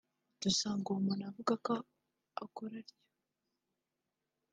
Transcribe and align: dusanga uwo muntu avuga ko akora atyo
dusanga 0.41 0.85
uwo 0.89 0.99
muntu 1.05 1.23
avuga 1.29 1.53
ko 1.65 1.73
akora 2.43 2.75
atyo 2.81 2.97